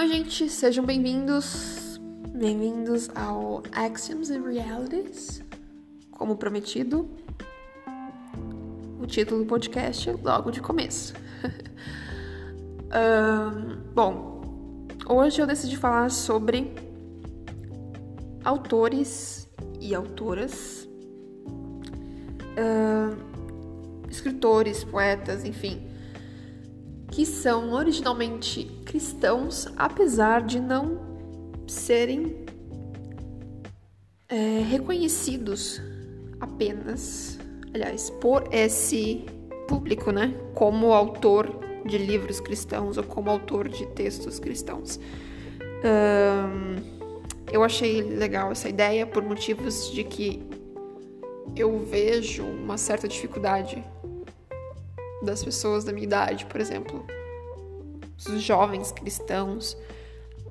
[0.00, 2.00] Oi, gente, sejam bem-vindos.
[2.32, 5.42] Bem-vindos ao Axioms and Realities.
[6.10, 7.06] Como prometido,
[8.98, 11.12] o título do podcast logo de começo.
[12.96, 16.72] um, bom, hoje eu decidi falar sobre
[18.42, 19.46] autores
[19.78, 20.88] e autoras,
[24.08, 25.89] escritores, poetas, enfim,
[27.20, 30.98] que são originalmente cristãos, apesar de não
[31.66, 32.46] serem
[34.26, 35.82] é, reconhecidos
[36.40, 37.38] apenas,
[37.74, 39.26] aliás, por esse
[39.68, 44.98] público, né, como autor de livros cristãos ou como autor de textos cristãos.
[45.84, 46.76] Um,
[47.52, 50.42] eu achei legal essa ideia por motivos de que
[51.54, 53.84] eu vejo uma certa dificuldade
[55.22, 57.04] das pessoas da minha idade, por exemplo,
[58.28, 59.76] os jovens cristãos,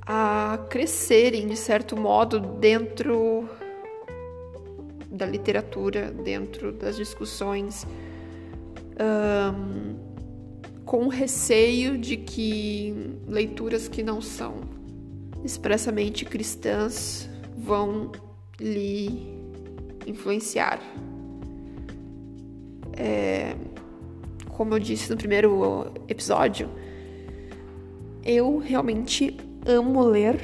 [0.02, 3.48] a crescerem de certo modo dentro
[5.10, 7.86] da literatura, dentro das discussões,
[9.00, 9.96] um,
[10.86, 14.56] com receio de que leituras que não são
[15.44, 18.12] expressamente cristãs vão
[18.60, 19.28] lhe
[20.08, 20.80] influenciar.
[22.98, 23.56] É,
[24.60, 26.70] como eu disse no primeiro episódio,
[28.26, 30.38] eu realmente amo ler.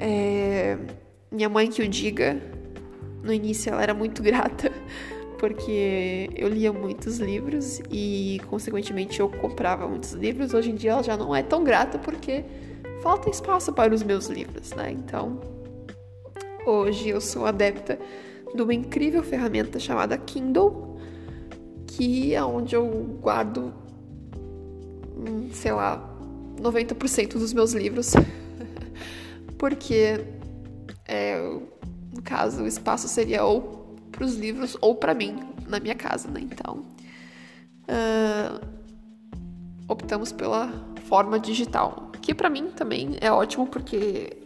[0.00, 0.76] É,
[1.30, 2.36] minha mãe que o diga,
[3.22, 4.72] no início ela era muito grata
[5.38, 10.54] porque eu lia muitos livros e, consequentemente, eu comprava muitos livros.
[10.54, 12.44] Hoje em dia ela já não é tão grata porque
[13.00, 14.90] falta espaço para os meus livros, né?
[14.90, 15.40] Então,
[16.66, 17.96] hoje eu sou adepta
[18.52, 20.83] de uma incrível ferramenta chamada Kindle
[21.96, 22.86] que é onde eu
[23.20, 23.72] guardo,
[25.16, 26.10] hum, sei lá,
[26.60, 28.12] 90% dos meus livros.
[29.56, 30.20] Porque,
[31.06, 31.38] é,
[32.12, 35.38] no caso, o espaço seria ou para os livros ou para mim,
[35.68, 36.40] na minha casa, né?
[36.40, 36.84] Então,
[37.88, 38.60] uh,
[39.88, 40.72] optamos pela
[41.06, 44.36] forma digital, que para mim também é ótimo porque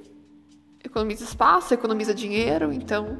[0.82, 3.18] economiza espaço, economiza dinheiro, então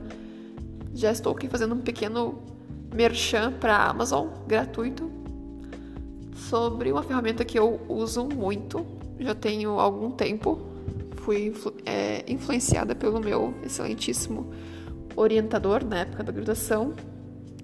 [0.95, 2.58] já estou aqui fazendo um pequeno
[2.99, 5.09] merchan para Amazon gratuito
[6.35, 8.85] sobre uma ferramenta que eu uso muito,
[9.21, 10.59] já tenho algum tempo.
[11.19, 11.55] Fui
[11.87, 14.51] é, influenciada pelo meu excelentíssimo
[15.15, 16.93] orientador na época da graduação.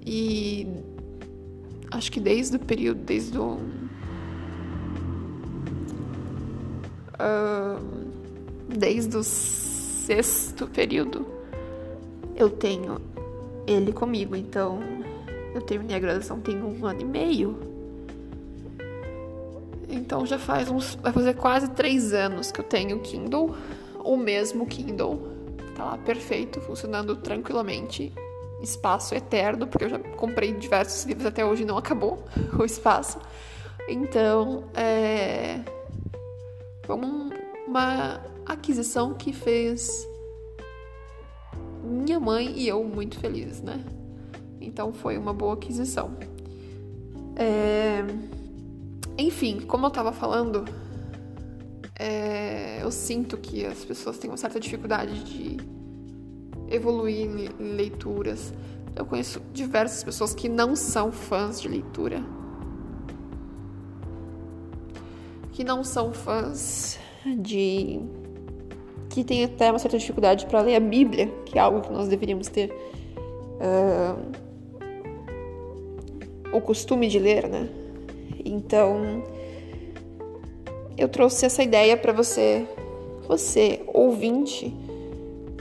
[0.06, 0.69] E
[1.91, 3.59] acho que desde o período, desde o
[7.19, 7.81] uh,
[8.69, 11.27] desde o sexto período
[12.37, 13.00] eu tenho
[13.67, 14.81] ele comigo, então
[15.55, 17.59] eu terminei a graduação tem um ano e meio.
[19.89, 20.97] Então já faz uns.
[20.97, 23.55] Vai fazer quase três anos que eu tenho Kindle.
[24.01, 25.33] O mesmo Kindle.
[25.77, 28.13] Tá lá perfeito, funcionando tranquilamente.
[28.61, 32.25] Espaço eterno, porque eu já comprei diversos livros até hoje e não acabou
[32.59, 33.19] o espaço.
[33.89, 35.61] Então, é.
[36.85, 36.97] Foi
[37.67, 40.07] uma aquisição que fez
[41.83, 43.83] minha mãe e eu muito felizes, né?
[44.65, 46.13] Então foi uma boa aquisição.
[47.37, 48.05] É...
[49.19, 50.65] Enfim, como eu estava falando,
[51.99, 52.83] é...
[52.83, 55.57] eu sinto que as pessoas têm uma certa dificuldade de
[56.69, 57.29] evoluir
[57.61, 58.53] em leituras.
[58.97, 62.23] Eu conheço diversas pessoas que não são fãs de leitura.
[65.53, 66.99] Que não são fãs
[67.39, 68.01] de.
[69.09, 72.09] que têm até uma certa dificuldade para ler a Bíblia, que é algo que nós
[72.09, 72.73] deveríamos ter.
[73.55, 74.44] Uh
[76.55, 77.69] o costume de ler, né?
[78.45, 79.25] Então,
[80.97, 82.67] eu trouxe essa ideia para você,
[83.27, 84.75] você ouvinte,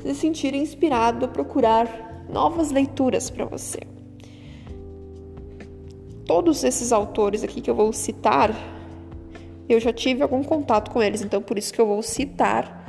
[0.01, 3.79] se sentir inspirado a procurar novas leituras para você.
[6.25, 8.51] Todos esses autores aqui que eu vou citar,
[9.67, 12.83] eu já tive algum contato com eles, então por isso que eu vou citar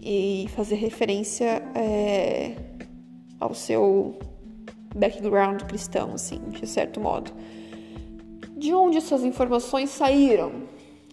[0.00, 2.54] e fazer referência é,
[3.38, 4.18] ao seu
[4.98, 7.30] background cristão, assim, de certo modo.
[8.56, 10.52] De onde essas informações saíram?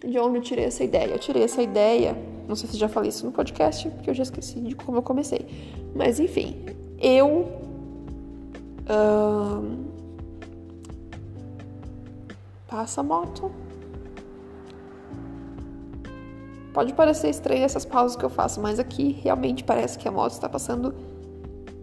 [0.04, 1.12] De onde eu tirei essa ideia?
[1.12, 2.18] Eu tirei essa ideia,
[2.48, 5.04] não sei se já falei isso no podcast, porque eu já esqueci de como eu
[5.04, 5.46] comecei.
[5.96, 6.66] Mas enfim,
[7.00, 7.48] eu.
[12.68, 13.52] Passa a moto.
[16.74, 20.34] Pode parecer estranho essas pausas que eu faço, mas aqui realmente parece que a moto
[20.34, 20.94] está passando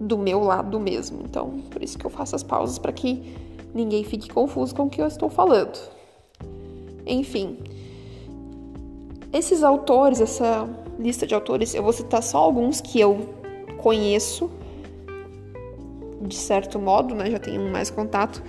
[0.02, 1.22] do meu lado mesmo.
[1.24, 3.34] Então, por isso que eu faço as pausas para que
[3.72, 5.78] ninguém fique confuso com o que eu estou falando.
[7.06, 7.58] Enfim,
[9.32, 10.68] esses autores, essa
[10.98, 13.34] lista de autores, eu vou citar só alguns que eu
[13.78, 14.50] conheço
[16.20, 17.30] de certo modo, né?
[17.30, 18.42] Já tenho mais contato.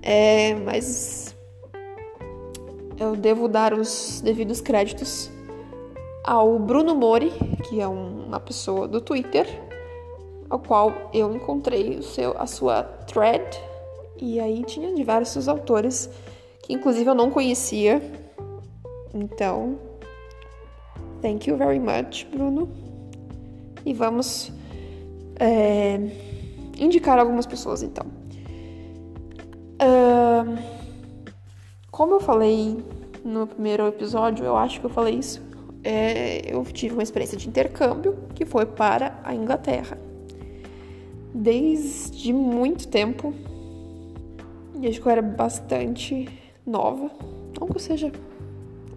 [0.00, 1.34] É, mas
[2.98, 5.30] eu devo dar os devidos créditos
[6.24, 7.32] ao Bruno Mori,
[7.68, 9.46] que é uma pessoa do Twitter,
[10.52, 13.42] ao qual eu encontrei o seu, a sua thread,
[14.20, 16.10] e aí tinha diversos autores
[16.62, 18.02] que inclusive eu não conhecia.
[19.14, 19.78] Então,
[21.22, 22.68] thank you very much, Bruno.
[23.84, 24.52] E vamos
[25.40, 25.98] é,
[26.78, 28.04] indicar algumas pessoas então.
[29.80, 30.62] Uh,
[31.90, 32.76] como eu falei
[33.24, 35.42] no primeiro episódio, eu acho que eu falei isso.
[35.82, 40.11] É, eu tive uma experiência de intercâmbio que foi para a Inglaterra.
[41.34, 43.32] Desde muito tempo,
[44.74, 46.28] desde que eu era bastante
[46.66, 47.10] nova,
[47.58, 48.12] não que eu seja,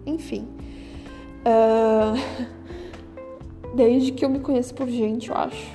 [0.04, 0.46] enfim.
[1.46, 2.16] Uh,
[3.74, 5.72] desde que eu me conheço por gente, eu acho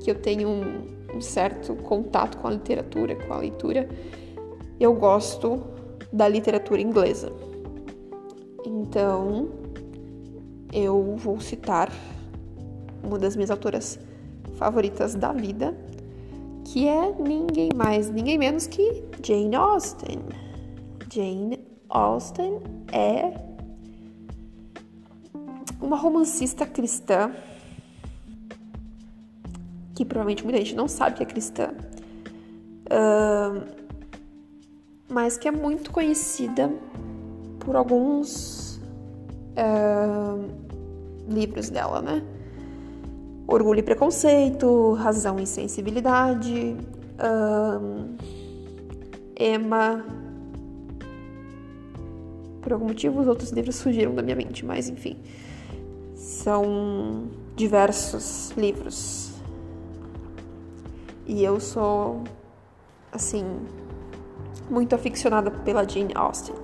[0.00, 3.88] que eu tenho um, um certo contato com a literatura, com a leitura,
[4.78, 5.62] eu gosto
[6.12, 7.32] da literatura inglesa.
[8.64, 9.48] Então,
[10.72, 11.90] eu vou citar
[13.02, 13.98] uma das minhas autoras
[14.56, 15.76] favoritas da vida,
[16.66, 20.18] que é ninguém mais, ninguém menos que Jane Austen.
[21.12, 22.60] Jane Austen
[22.92, 23.32] é
[25.80, 27.32] uma romancista cristã
[29.94, 31.70] que provavelmente muita gente não sabe que é cristã,
[35.08, 36.70] mas que é muito conhecida
[37.60, 38.80] por alguns
[41.28, 42.22] livros dela, né?
[43.46, 46.76] Orgulho e Preconceito, Razão e Sensibilidade,
[47.20, 48.16] uh,
[49.38, 50.04] Emma.
[52.60, 55.16] Por algum motivo, os outros livros fugiram da minha mente, mas enfim.
[56.14, 59.26] São diversos livros
[61.26, 62.22] e eu sou,
[63.10, 63.44] assim,
[64.70, 66.54] muito aficionada pela Jane Austen.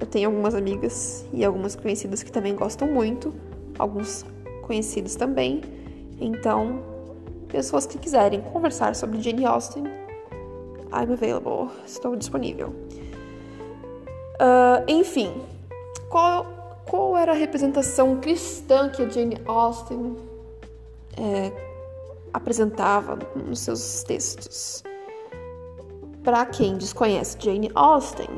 [0.00, 3.32] Eu tenho algumas amigas e algumas conhecidas que também gostam muito,
[3.78, 4.24] alguns
[4.68, 5.62] conhecidos também.
[6.20, 6.80] Então,
[7.48, 9.84] pessoas que quiserem conversar sobre Jane Austen,
[10.92, 12.68] I'm available, estou disponível.
[14.40, 15.32] Uh, enfim,
[16.08, 16.46] qual,
[16.84, 20.16] qual era a representação cristã que a Jane Austen
[21.16, 21.52] é,
[22.32, 24.84] apresentava nos seus textos.
[26.22, 28.28] Para quem desconhece Jane Austen,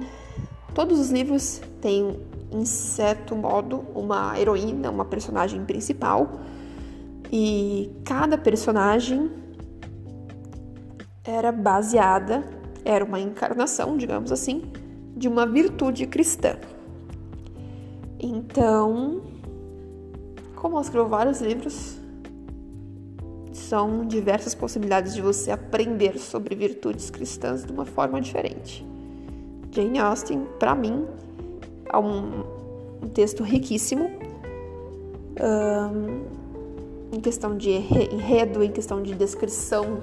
[0.74, 2.18] todos os livros têm,
[2.52, 6.40] em certo modo, uma heroína, uma personagem principal,
[7.32, 9.30] e cada personagem
[11.24, 12.44] era baseada,
[12.84, 14.62] era uma encarnação, digamos assim,
[15.16, 16.56] de uma virtude cristã.
[18.18, 19.22] Então,
[20.56, 21.98] como ela escreveu vários livros,
[23.52, 28.84] são diversas possibilidades de você aprender sobre virtudes cristãs de uma forma diferente.
[29.70, 31.06] Jane Austen, para mim,
[31.92, 32.44] é um,
[33.02, 34.10] um texto riquíssimo
[35.40, 40.02] um, em questão de enredo, em questão de descrição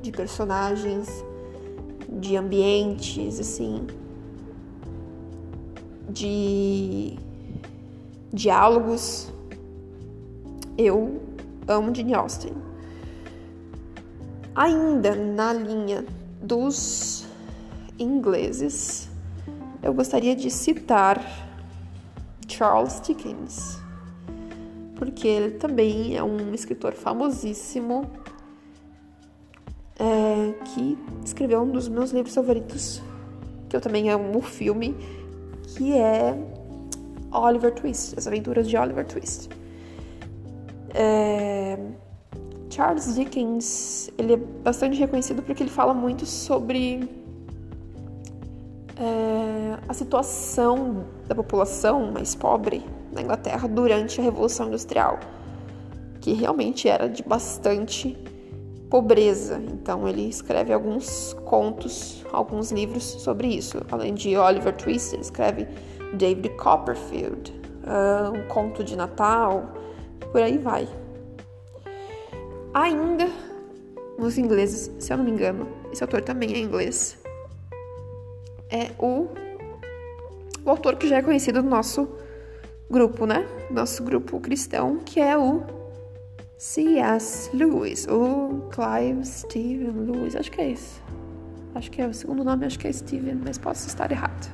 [0.00, 1.24] de personagens,
[2.08, 3.86] de ambientes, assim,
[6.08, 7.18] de
[8.32, 9.32] diálogos.
[10.78, 11.20] Eu
[11.68, 12.52] amo Jane Austen.
[14.54, 16.04] Ainda na linha
[16.40, 17.26] dos
[17.98, 19.08] ingleses,
[19.84, 21.22] eu gostaria de citar
[22.48, 23.78] Charles Dickens,
[24.96, 28.10] porque ele também é um escritor famosíssimo
[29.98, 33.02] é, que escreveu um dos meus livros favoritos,
[33.68, 34.96] que eu também amo o filme,
[35.76, 36.34] que é
[37.30, 39.50] Oliver Twist, As Aventuras de Oliver Twist.
[40.94, 41.78] É,
[42.70, 47.23] Charles Dickens ele é bastante reconhecido porque ele fala muito sobre
[49.94, 55.20] a situação da população mais pobre na Inglaterra durante a Revolução Industrial,
[56.20, 58.18] que realmente era de bastante
[58.90, 59.62] pobreza.
[59.72, 63.80] Então ele escreve alguns contos, alguns livros sobre isso.
[63.88, 65.68] Além de Oliver Twist, ele escreve
[66.14, 67.52] David Copperfield,
[67.84, 69.74] uh, um conto de Natal,
[70.32, 70.88] por aí vai.
[72.74, 73.28] Ainda
[74.18, 77.16] nos ingleses, se eu não me engano, esse autor também é inglês.
[78.68, 79.28] É o,
[80.64, 82.08] o autor que já é conhecido do nosso
[82.90, 83.46] grupo, né?
[83.70, 85.62] Nosso grupo cristão, que é o
[86.56, 87.54] C.S.
[87.54, 91.02] Lewis, o Clive Stephen Lewis, acho que é isso.
[91.74, 94.50] Acho que é o segundo nome, acho que é Stephen, mas posso estar errado.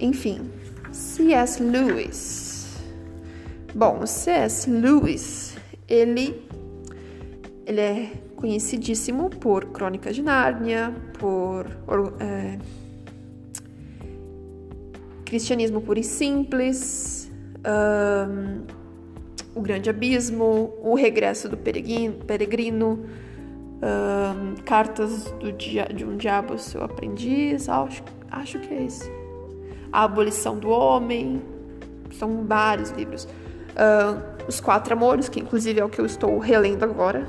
[0.00, 0.50] Enfim,
[0.90, 1.62] C.S.
[1.62, 2.78] Lewis.
[3.74, 4.68] Bom, C.S.
[4.70, 6.46] Lewis, ele,
[7.66, 11.66] ele é conhecidíssimo por Crônicas de Nárnia, por
[12.18, 12.58] é,
[15.32, 17.32] Cristianismo Puro e Simples,
[17.64, 18.66] um,
[19.54, 22.98] O Grande Abismo, O Regresso do Peregrino,
[23.80, 29.10] um, Cartas dia, de um Diabo Seu Aprendiz, acho, acho que é esse.
[29.90, 31.40] A Abolição do Homem,
[32.12, 33.26] são vários livros.
[34.46, 37.26] Os Quatro Amores, que inclusive é o que eu estou relendo agora,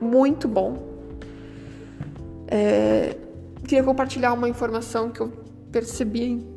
[0.00, 0.76] muito bom.
[2.48, 3.16] É,
[3.62, 5.32] queria compartilhar uma informação que eu
[5.70, 6.50] percebi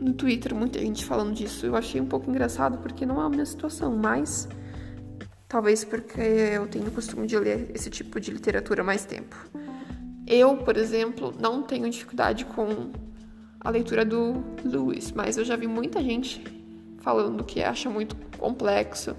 [0.00, 1.66] no Twitter, muita gente falando disso.
[1.66, 4.48] Eu achei um pouco engraçado porque não é a minha situação, mas
[5.48, 9.36] talvez porque eu tenho o costume de ler esse tipo de literatura mais tempo.
[10.26, 12.90] Eu, por exemplo, não tenho dificuldade com
[13.60, 16.42] a leitura do Lewis, mas eu já vi muita gente
[16.98, 19.16] falando que acha muito complexo,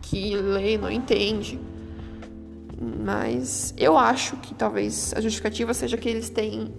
[0.00, 1.60] que lê e não entende.
[3.04, 6.72] Mas eu acho que talvez a justificativa seja que eles têm.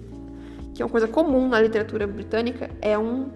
[0.81, 3.29] Que é uma coisa comum na literatura britânica, é um,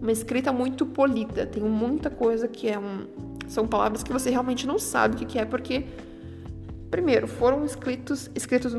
[0.00, 1.46] uma escrita muito polida.
[1.46, 3.06] Tem muita coisa que é um.
[3.48, 5.86] São palavras que você realmente não sabe o que é, porque,
[6.90, 8.74] primeiro, foram escritos, escritos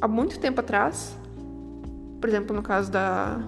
[0.00, 1.16] há muito tempo atrás.
[2.20, 3.40] Por exemplo, no caso da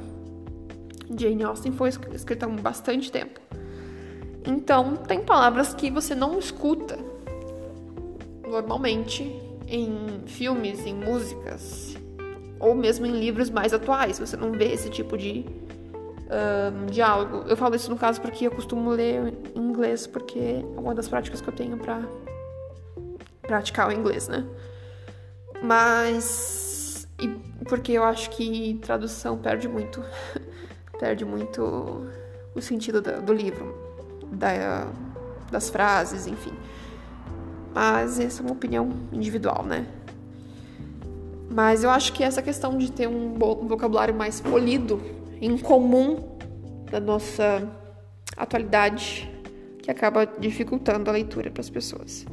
[1.19, 3.41] Jane Austen, foi escrita há bastante tempo.
[4.47, 6.97] Então, tem palavras que você não escuta
[8.49, 9.25] normalmente
[9.67, 11.97] em filmes, em músicas,
[12.61, 14.19] ou mesmo em livros mais atuais.
[14.19, 15.45] Você não vê esse tipo de
[16.29, 17.45] um, diálogo.
[17.49, 21.09] Eu falo isso no caso porque eu costumo ler em inglês, porque é uma das
[21.09, 22.03] práticas que eu tenho para
[23.43, 24.47] praticar o inglês, né?
[25.62, 27.09] Mas.
[27.21, 27.29] E
[27.65, 30.05] porque eu acho que tradução perde muito.
[30.99, 32.07] perde muito
[32.55, 33.75] o sentido do, do livro,
[34.33, 34.88] da,
[35.50, 36.53] das frases, enfim.
[37.75, 39.87] Mas essa é uma opinião individual, né?
[41.50, 43.35] Mas eu acho que essa questão de ter um
[43.67, 45.00] vocabulário mais polido,
[45.40, 46.37] em comum
[46.90, 47.67] da nossa
[48.37, 49.31] atualidade,
[49.83, 52.26] que acaba dificultando a leitura para as pessoas.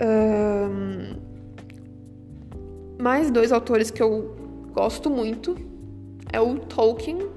[0.00, 1.16] Um,
[3.00, 4.36] mais dois autores que eu
[4.72, 5.56] gosto muito
[6.32, 7.28] é o Tolkien,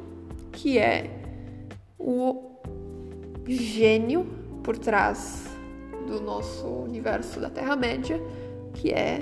[0.52, 1.10] que é
[1.98, 2.60] o
[3.48, 4.26] gênio
[4.64, 5.46] por trás
[6.08, 8.22] do nosso universo da Terra-média,
[8.74, 9.20] que é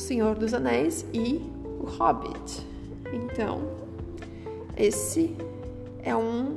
[0.00, 1.40] Senhor dos Anéis e
[1.78, 2.66] O Hobbit.
[3.12, 3.60] Então,
[4.76, 5.36] esse
[6.02, 6.54] é um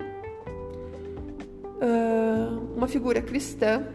[1.82, 3.86] uh, uma figura cristã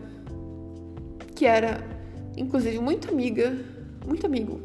[1.34, 1.82] que era,
[2.36, 3.56] inclusive, muito amiga,
[4.06, 4.60] muito amigo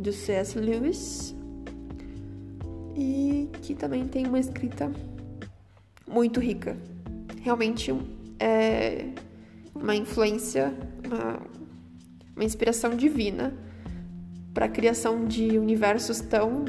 [0.00, 0.58] de C.S.
[0.58, 1.34] Lewis
[2.96, 4.90] e que também tem uma escrita
[6.06, 6.76] muito rica.
[7.42, 7.94] Realmente
[8.38, 9.06] é
[9.74, 10.72] uma influência,
[11.04, 11.40] uma,
[12.34, 13.52] uma inspiração divina
[14.52, 16.64] para a criação de universos tão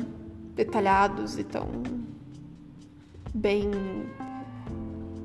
[0.55, 1.83] detalhados e tão
[3.33, 3.71] bem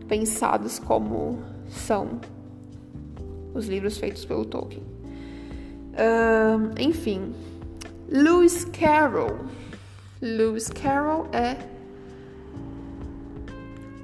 [0.09, 1.39] pensados como
[1.69, 2.21] são
[3.55, 4.83] os livros feitos pelo Tolkien.
[5.93, 7.35] Uh, enfim,
[8.09, 9.39] Lewis Carroll.
[10.21, 11.57] Lewis Carroll é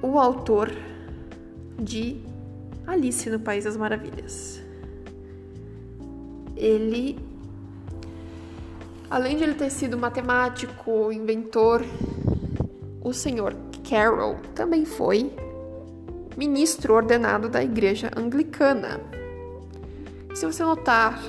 [0.02, 0.70] o autor
[1.78, 2.20] de
[2.86, 4.62] Alice no País das Maravilhas.
[6.56, 7.18] Ele,
[9.10, 11.82] além de ele ter sido matemático, inventor,
[13.02, 13.54] o senhor
[13.88, 15.30] Carroll também foi
[16.36, 19.00] ministro ordenado da Igreja Anglicana.
[20.34, 21.20] Se você notar,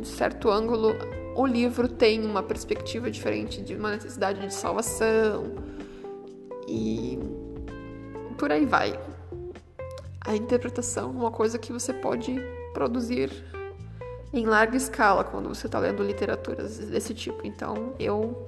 [0.00, 0.94] de certo ângulo,
[1.36, 5.52] o livro tem uma perspectiva diferente de uma necessidade de salvação
[6.66, 7.18] e
[8.36, 8.98] por aí vai
[10.20, 12.36] a interpretação, uma coisa que você pode
[12.74, 13.30] produzir
[14.32, 17.46] em larga escala quando você está lendo literaturas desse tipo.
[17.46, 18.46] Então, eu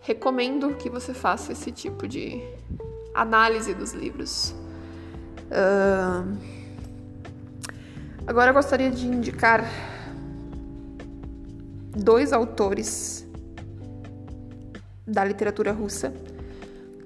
[0.00, 2.42] recomendo que você faça esse tipo de
[3.14, 4.54] análise dos livros.
[5.50, 6.60] Uh...
[8.26, 9.64] Agora eu gostaria de indicar
[11.96, 13.26] dois autores
[15.06, 16.12] da literatura russa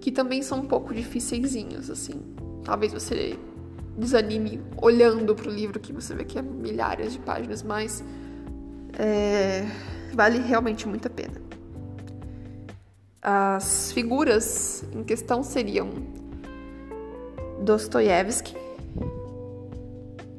[0.00, 2.20] que também são um pouco difícilzinhos, assim.
[2.62, 3.38] Talvez você
[3.96, 8.04] desanime olhando para o livro, que você vê que é milhares de páginas, mas
[8.98, 9.66] é,
[10.12, 11.42] vale realmente muito a pena.
[13.22, 15.90] As figuras em questão seriam
[17.62, 18.54] Dostoiévski,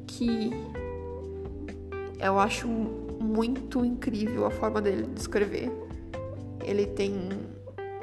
[0.06, 0.50] que
[2.20, 5.70] eu acho muito incrível a forma dele de escrever.
[6.64, 7.28] Ele tem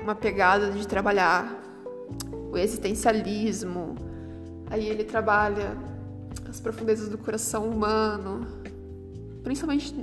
[0.02, 1.62] uma pegada de trabalhar
[2.52, 3.96] o existencialismo.
[4.74, 5.78] Aí ele trabalha
[6.50, 8.48] as profundezas do coração humano,
[9.44, 9.94] principalmente,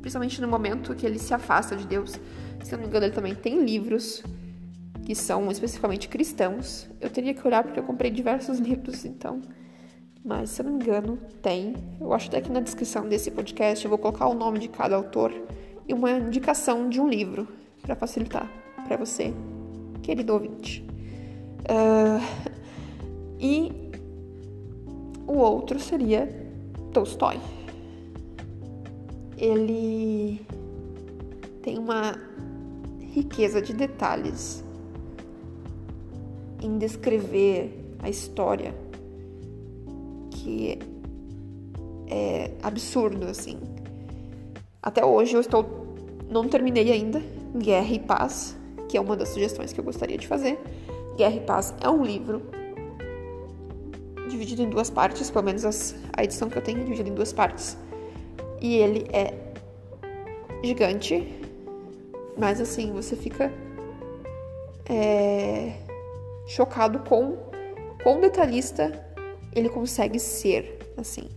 [0.00, 2.18] principalmente no momento que ele se afasta de Deus.
[2.64, 4.24] Se eu não me engano, ele também tem livros
[5.04, 6.88] que são especificamente cristãos.
[7.02, 9.42] Eu teria que olhar porque eu comprei diversos livros, então.
[10.24, 11.74] Mas se eu não me engano, tem.
[12.00, 14.96] Eu acho até que na descrição desse podcast eu vou colocar o nome de cada
[14.96, 15.34] autor
[15.86, 17.46] e uma indicação de um livro
[17.82, 18.50] para facilitar
[18.88, 19.34] para você,
[20.02, 20.82] querido ouvinte.
[21.68, 22.55] Uh,
[23.46, 23.72] e
[25.24, 26.28] o outro seria
[26.92, 27.38] Tolstói.
[29.38, 30.40] Ele
[31.62, 32.18] tem uma
[33.00, 34.64] riqueza de detalhes
[36.60, 38.74] em descrever a história
[40.30, 40.78] que
[42.08, 43.58] é absurdo assim.
[44.82, 45.86] Até hoje eu estou
[46.28, 47.22] não terminei ainda
[47.56, 48.56] Guerra e Paz,
[48.88, 50.58] que é uma das sugestões que eu gostaria de fazer.
[51.16, 52.42] Guerra e Paz é um livro
[54.36, 57.14] dividido em duas partes, pelo menos as, a edição que eu tenho é dividida em
[57.14, 57.76] duas partes.
[58.60, 59.34] E ele é
[60.62, 61.40] gigante,
[62.36, 63.52] mas assim, você fica
[64.88, 65.72] é,
[66.46, 67.36] chocado com
[68.02, 69.04] quão detalhista
[69.54, 71.28] ele consegue ser, assim,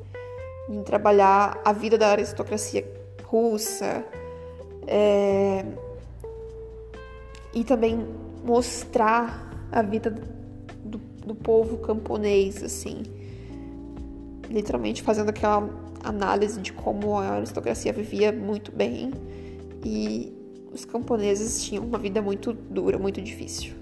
[0.69, 2.85] em trabalhar a vida da aristocracia
[3.23, 4.03] russa
[4.87, 5.63] é,
[7.53, 8.05] e também
[8.43, 10.38] mostrar a vida
[11.29, 13.03] do, povo camponês, assim,
[14.49, 15.69] literalmente fazendo aquela
[16.03, 19.11] análise de como a aristocracia vivia muito bem
[19.85, 20.33] e
[20.73, 23.73] os camponeses tinham uma vida muito dura, muito difícil.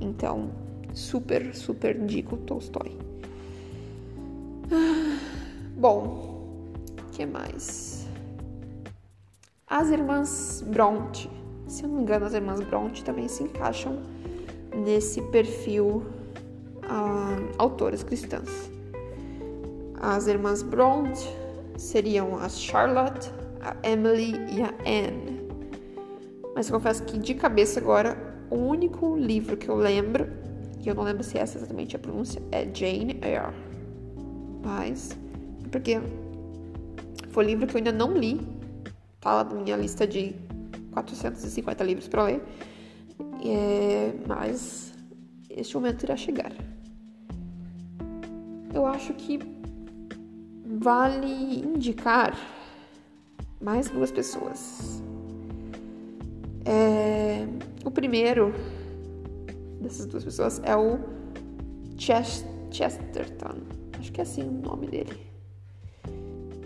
[0.00, 0.50] Então,
[0.94, 2.92] super, super indico Tolstói.
[5.76, 6.46] Bom,
[7.12, 8.06] que mais?
[9.66, 11.30] As irmãs Bronte.
[11.66, 13.98] Se eu não me engano, as irmãs Bronte também se encaixam
[14.74, 16.04] nesse perfil
[16.90, 18.70] uh, autoras cristãs.
[20.00, 21.26] As irmãs Bronte
[21.76, 25.40] seriam a Charlotte, a Emily e a Anne.
[26.54, 28.16] Mas confesso que de cabeça agora,
[28.50, 30.26] o único livro que eu lembro,
[30.80, 33.54] que eu não lembro se essa é exatamente a pronúncia, é Jane Eyre.
[34.64, 35.16] Mas,
[35.70, 36.00] porque
[37.30, 38.40] foi um livro que eu ainda não li,
[39.20, 40.34] fala da minha lista de
[40.92, 42.42] 450 livros para ler,
[43.44, 44.94] é, mas
[45.50, 46.52] este momento irá chegar.
[48.76, 49.38] Eu acho que
[50.66, 52.36] vale indicar
[53.58, 55.02] mais duas pessoas.
[56.62, 57.46] É,
[57.86, 58.52] o primeiro
[59.80, 60.98] dessas duas pessoas é o
[61.96, 63.62] Chesterton.
[63.98, 65.26] Acho que é assim o nome dele.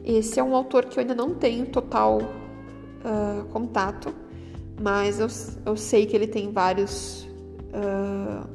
[0.03, 4.13] Esse é um autor que eu ainda não tenho total uh, contato,
[4.83, 5.29] mas eu,
[5.65, 7.23] eu sei que ele tem vários
[7.69, 8.50] uh,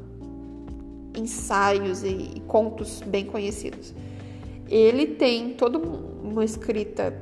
[1.26, 3.94] ensaios e, e contos bem conhecidos.
[4.70, 7.14] Ele tem toda uma escrita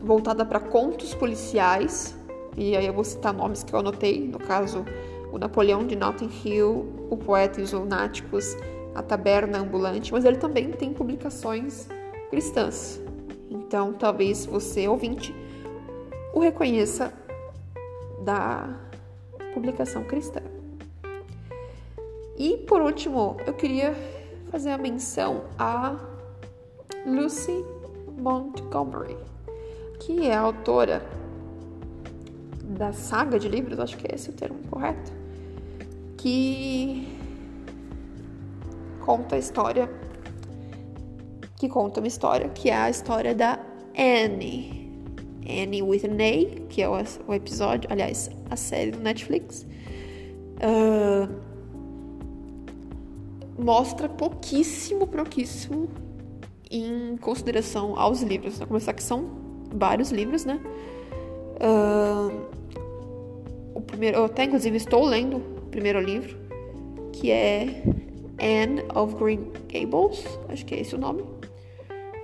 [0.00, 2.16] voltada para contos policiais,
[2.56, 4.84] e aí eu vou citar nomes que eu anotei, no caso,
[5.32, 8.56] o Napoleão de Notting Hill, o Poeta e os Lunáticos,
[8.94, 11.86] a Taberna Ambulante, mas ele também tem publicações
[12.30, 13.00] cristãs.
[13.50, 15.34] Então, talvez você, ouvinte,
[16.32, 17.12] o reconheça
[18.24, 18.68] da
[19.54, 20.40] publicação cristã.
[22.38, 23.94] E por último, eu queria
[24.50, 25.96] fazer a menção a
[27.04, 27.64] Lucy
[28.16, 29.16] Montgomery,
[29.98, 31.04] que é a autora
[32.62, 35.12] da saga de livros, acho que é esse o termo correto,
[36.16, 37.08] que
[39.04, 39.90] conta a história
[41.56, 43.58] que conta uma história que é a história da
[43.96, 44.78] Anne.
[45.42, 49.66] Annie with an A, que é o episódio, aliás, a série do Netflix.
[50.58, 51.47] Uh,
[53.58, 55.88] mostra pouquíssimo, pouquíssimo
[56.70, 58.58] em consideração aos livros.
[58.58, 59.30] Vou começar que são
[59.74, 60.60] vários livros, né?
[61.60, 62.46] Uh,
[63.74, 66.36] o primeiro, eu até inclusive estou lendo o primeiro livro,
[67.12, 67.82] que é
[68.40, 71.24] Anne of Green Gables, acho que é esse o nome.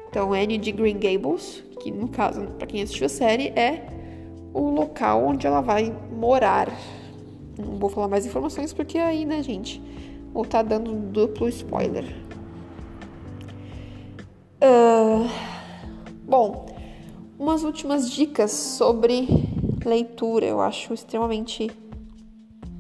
[0.09, 3.85] Então, Anne de Green Gables, que no caso, para quem assistiu a série, é
[4.53, 6.69] o local onde ela vai morar.
[7.59, 9.83] Não vou falar mais informações porque aí, né, gente,
[10.43, 12.05] estar tá dando duplo spoiler.
[14.63, 15.29] Uh,
[16.23, 16.67] bom,
[17.39, 19.27] umas últimas dicas sobre
[19.85, 20.47] leitura.
[20.47, 21.71] Eu acho extremamente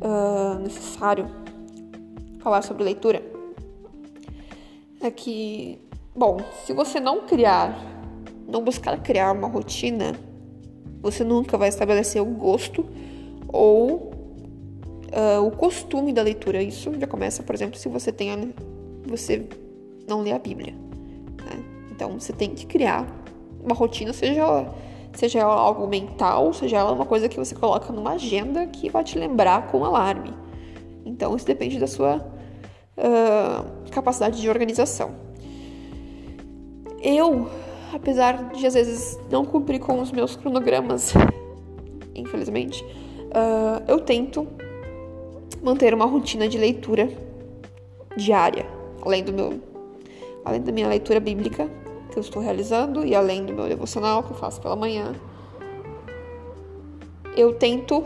[0.00, 1.26] uh, necessário
[2.40, 3.22] falar sobre leitura.
[5.00, 5.78] É que
[6.16, 7.76] Bom, se você não criar,
[8.46, 10.14] não buscar criar uma rotina,
[11.02, 12.86] você nunca vai estabelecer o gosto
[13.48, 14.13] ou
[15.14, 16.62] uh, o costume da leitura.
[16.62, 18.38] Isso já começa, por exemplo, se você tem a,
[19.06, 19.46] você
[20.08, 20.74] não lê a Bíblia.
[20.74, 21.64] Né?
[21.90, 23.06] Então você tem que criar
[23.62, 24.66] uma rotina, seja
[25.14, 29.04] seja ela algo mental, seja ela uma coisa que você coloca numa agenda que vai
[29.04, 30.34] te lembrar com alarme.
[31.06, 35.14] Então isso depende da sua uh, capacidade de organização.
[37.00, 37.48] Eu,
[37.92, 41.14] apesar de às vezes não cumprir com os meus cronogramas,
[42.12, 44.48] infelizmente, uh, eu tento
[45.64, 47.08] manter uma rotina de leitura
[48.14, 48.66] diária,
[49.00, 49.58] além do meu,
[50.44, 51.68] além da minha leitura bíblica
[52.12, 55.14] que eu estou realizando e além do meu devocional que eu faço pela manhã,
[57.34, 58.04] eu tento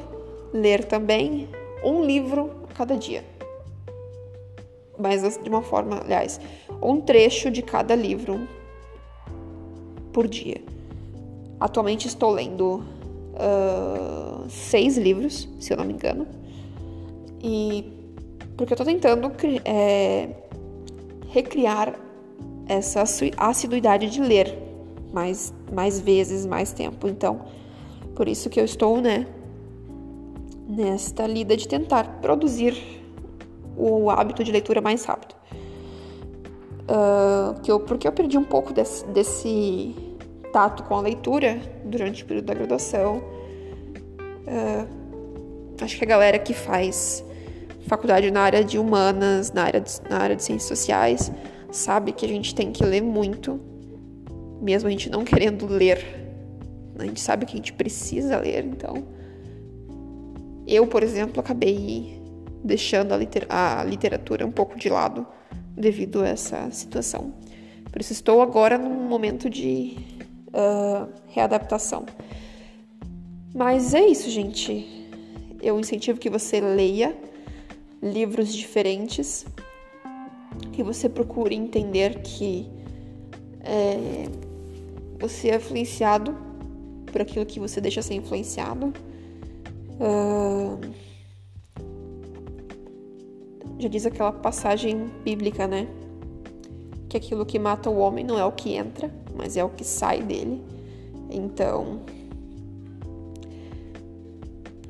[0.53, 1.49] ler também
[1.85, 3.25] um livro a cada dia.
[4.97, 6.41] Mas de uma forma, aliás,
[6.81, 8.49] um trecho de cada livro
[10.13, 10.63] por dia.
[11.59, 12.85] Atualmente estou lendo
[13.35, 16.27] uh, seis livros, se eu não me engano.
[17.43, 17.99] E
[18.57, 19.31] porque eu estou tentando
[19.65, 20.31] é,
[21.29, 21.95] recriar
[22.67, 23.05] essa
[23.37, 24.53] assiduidade de ler
[25.13, 27.09] mais, mais vezes, mais tempo.
[27.09, 27.41] Então,
[28.17, 29.27] por isso que eu estou, né,
[30.69, 33.01] nesta lida de tentar produzir
[33.77, 35.37] o hábito de leitura mais rápido.
[36.91, 39.95] Uh, que eu, porque eu perdi um pouco desse, desse,
[40.53, 43.19] tato com a leitura durante o período da graduação.
[44.47, 44.89] Uh,
[45.81, 47.25] acho que a galera que faz
[47.87, 51.33] faculdade na área de humanas, na área de, na área de ciências sociais,
[51.71, 53.61] sabe que a gente tem que ler muito,
[54.61, 56.05] mesmo a gente não querendo ler.
[56.99, 59.07] A gente sabe que a gente precisa ler, então.
[60.67, 62.21] Eu, por exemplo, acabei
[62.63, 65.27] deixando a, liter a literatura um pouco de lado
[65.77, 67.33] devido a essa situação.
[67.91, 69.97] Por isso estou agora num momento de
[70.49, 72.05] uh, readaptação.
[73.55, 75.09] Mas é isso, gente.
[75.63, 77.17] Eu incentivo que você leia
[78.03, 79.45] livros diferentes,
[80.73, 82.69] que você procure entender que
[83.61, 84.25] é,
[85.19, 86.37] você é influenciado
[87.07, 88.93] por aquilo que você deixa ser influenciado.
[90.01, 90.79] Uh,
[93.79, 95.89] já diz aquela passagem bíblica, né?
[97.09, 99.85] Que aquilo que mata o homem não é o que entra, mas é o que
[99.85, 100.63] sai dele.
[101.31, 102.01] Então,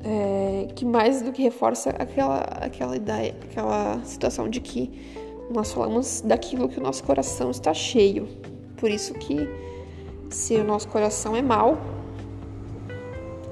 [0.03, 4.91] é, que mais do que reforça aquela, aquela ideia, aquela situação de que
[5.49, 8.27] nós falamos daquilo que o nosso coração está cheio.
[8.77, 9.49] Por isso que
[10.29, 11.77] se o nosso coração é mau,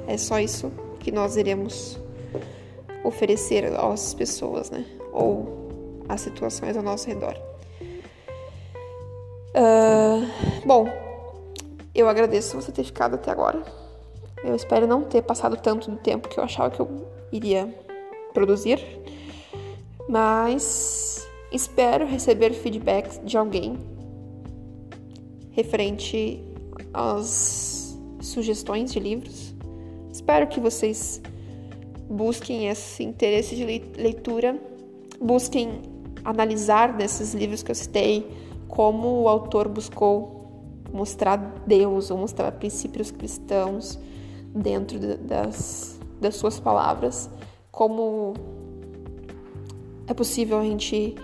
[0.07, 1.99] é só isso que nós iremos
[3.03, 4.85] oferecer às pessoas, né?
[5.11, 7.35] Ou às situações ao nosso redor.
[9.55, 10.27] Uh,
[10.65, 10.87] bom,
[11.93, 13.86] eu agradeço você ter ficado até agora.
[14.43, 17.73] Eu espero não ter passado tanto do tempo que eu achava que eu iria
[18.33, 18.79] produzir,
[20.07, 23.77] mas espero receber feedback de alguém
[25.51, 26.43] referente
[26.93, 29.55] às sugestões de livros.
[30.11, 31.21] Espero que vocês
[32.09, 33.65] busquem esse interesse de
[33.97, 34.59] leitura,
[35.19, 35.81] busquem
[36.23, 38.29] analisar nesses livros que eu citei
[38.67, 43.97] como o autor buscou mostrar Deus ou mostrar princípios cristãos
[44.57, 47.29] dentro das, das suas palavras,
[47.71, 48.33] como
[50.07, 51.15] é possível a gente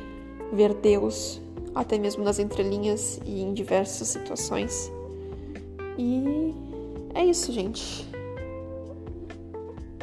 [0.51, 1.41] ver Deus
[1.73, 4.91] até mesmo nas entrelinhas e em diversas situações.
[5.97, 6.53] E
[7.13, 8.07] é isso, gente.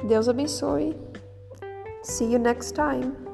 [0.06, 0.96] Deus abençoe.
[2.02, 3.29] See you next time.